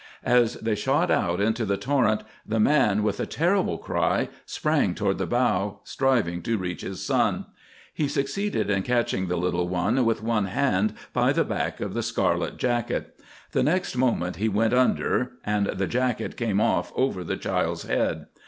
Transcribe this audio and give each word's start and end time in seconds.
As 0.25 0.55
they 0.55 0.73
shot 0.73 1.11
out 1.11 1.39
into 1.39 1.63
the 1.63 1.77
torrent 1.77 2.23
the 2.43 2.59
man, 2.59 3.03
with 3.03 3.19
a 3.19 3.27
terrible 3.27 3.77
cry, 3.77 4.29
sprang 4.47 4.95
toward 4.95 5.19
the 5.19 5.27
bow, 5.27 5.79
striving 5.83 6.41
to 6.41 6.57
reach 6.57 6.81
his 6.81 7.05
son. 7.05 7.45
He 7.93 8.07
succeeded 8.07 8.71
in 8.71 8.81
catching 8.81 9.27
the 9.27 9.35
little 9.37 9.67
one, 9.69 10.03
with 10.03 10.23
one 10.23 10.45
hand, 10.45 10.95
by 11.13 11.33
the 11.33 11.45
back 11.45 11.81
of 11.81 11.93
the 11.93 12.01
scarlet 12.01 12.57
jacket. 12.57 13.15
The 13.51 13.61
next 13.61 13.95
moment 13.95 14.37
he 14.37 14.49
went 14.49 14.73
under 14.73 15.33
and 15.45 15.67
the 15.67 15.85
jacket 15.85 16.35
came 16.35 16.59
off 16.59 16.91
over 16.95 17.23
the 17.23 17.37
child's 17.37 17.83
head. 17.83 18.25